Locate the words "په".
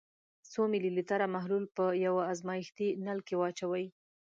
1.75-1.85